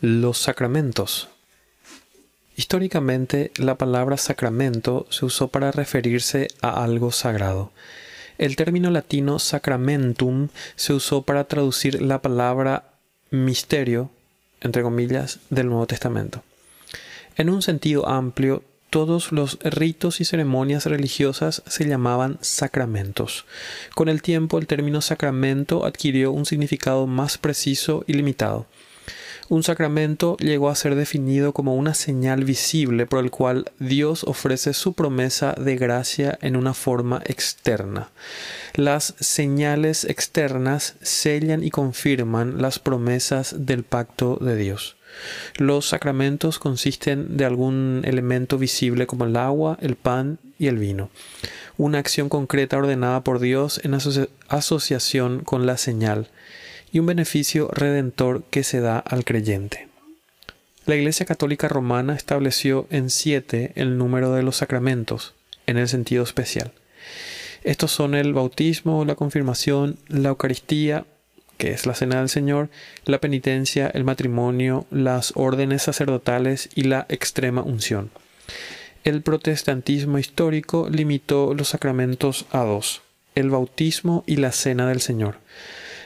[0.00, 1.28] Los sacramentos.
[2.54, 7.72] Históricamente, la palabra sacramento se usó para referirse a algo sagrado.
[8.38, 12.92] El término latino sacramentum se usó para traducir la palabra
[13.32, 14.08] misterio,
[14.60, 16.44] entre comillas, del Nuevo Testamento.
[17.36, 23.46] En un sentido amplio, todos los ritos y ceremonias religiosas se llamaban sacramentos.
[23.96, 28.66] Con el tiempo, el término sacramento adquirió un significado más preciso y limitado.
[29.48, 34.74] Un sacramento llegó a ser definido como una señal visible por el cual Dios ofrece
[34.74, 38.10] su promesa de gracia en una forma externa.
[38.74, 44.96] Las señales externas sellan y confirman las promesas del pacto de Dios.
[45.56, 51.10] Los sacramentos consisten de algún elemento visible como el agua, el pan y el vino.
[51.76, 53.94] Una acción concreta ordenada por Dios en
[54.48, 56.28] asociación con la señal
[56.92, 59.88] y un beneficio redentor que se da al creyente.
[60.86, 65.34] La Iglesia Católica Romana estableció en siete el número de los sacramentos,
[65.66, 66.72] en el sentido especial.
[67.62, 71.04] Estos son el bautismo, la confirmación, la Eucaristía,
[71.58, 72.70] que es la cena del Señor,
[73.04, 78.10] la penitencia, el matrimonio, las órdenes sacerdotales y la extrema unción.
[79.04, 83.02] El protestantismo histórico limitó los sacramentos a dos,
[83.34, 85.38] el bautismo y la cena del Señor.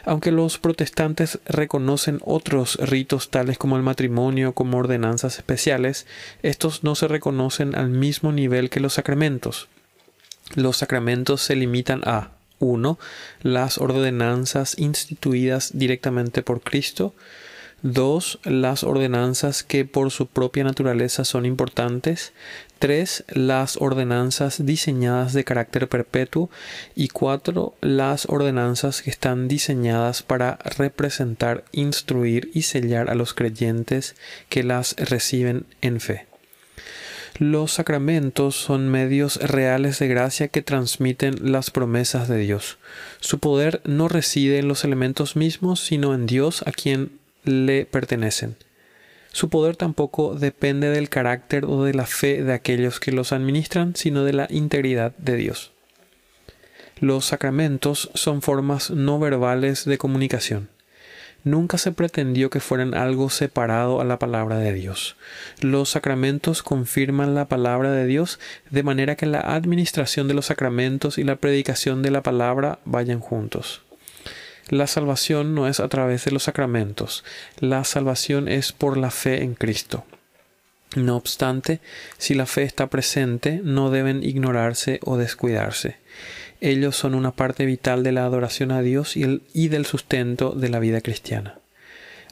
[0.05, 6.07] Aunque los protestantes reconocen otros ritos tales como el matrimonio como ordenanzas especiales,
[6.43, 9.69] estos no se reconocen al mismo nivel que los sacramentos.
[10.55, 12.99] Los sacramentos se limitan a 1.
[13.43, 17.15] Las ordenanzas instituidas directamente por Cristo.
[17.83, 18.41] 2.
[18.45, 22.33] Las ordenanzas que por su propia naturaleza son importantes.
[22.79, 23.25] 3.
[23.29, 26.49] Las ordenanzas diseñadas de carácter perpetuo.
[26.95, 27.75] Y 4.
[27.81, 34.15] Las ordenanzas que están diseñadas para representar, instruir y sellar a los creyentes
[34.49, 36.27] que las reciben en fe.
[37.39, 42.79] Los sacramentos son medios reales de gracia que transmiten las promesas de Dios.
[43.21, 48.57] Su poder no reside en los elementos mismos, sino en Dios a quien le pertenecen.
[49.33, 53.97] Su poder tampoco depende del carácter o de la fe de aquellos que los administran,
[53.97, 55.73] sino de la integridad de Dios.
[57.01, 60.69] Los sacramentos son formas no verbales de comunicación.
[61.45, 65.17] Nunca se pretendió que fueran algo separado a la palabra de Dios.
[65.61, 68.39] Los sacramentos confirman la palabra de Dios
[68.71, 73.19] de manera que la administración de los sacramentos y la predicación de la palabra vayan
[73.19, 73.83] juntos.
[74.69, 77.25] La salvación no es a través de los sacramentos,
[77.59, 80.05] la salvación es por la fe en Cristo.
[80.95, 81.81] No obstante,
[82.19, 85.97] si la fe está presente, no deben ignorarse o descuidarse.
[86.61, 90.79] Ellos son una parte vital de la adoración a Dios y, del sustento de la
[90.79, 91.59] vida cristiana.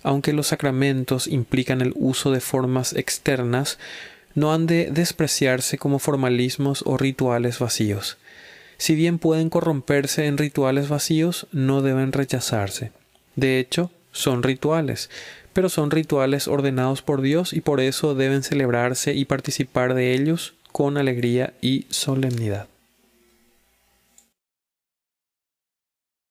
[0.03, 3.79] Aunque los sacramentos implican el uso de formas externas,
[4.35, 8.19] no han de despreciarse como formalismos o rituales vacíos.
[8.81, 12.93] Si bien pueden corromperse en rituales vacíos, no deben rechazarse.
[13.37, 15.11] De hecho, son rituales,
[15.53, 20.55] pero son rituales ordenados por Dios y por eso deben celebrarse y participar de ellos
[20.73, 22.69] con alegría y solemnidad.